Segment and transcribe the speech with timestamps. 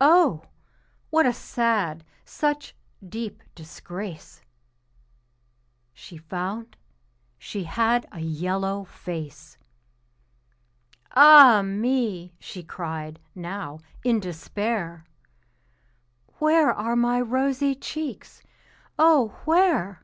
[0.00, 0.42] Oh!
[1.10, 2.74] what a sad, such
[3.06, 4.40] deep disgrace!
[5.92, 6.78] She found
[7.36, 9.58] she had a yellow face.
[11.10, 15.04] "Ah, me!" she cried, now, in despair,
[16.38, 18.42] "Where are my rosy cheeks
[18.98, 20.02] oh, where?"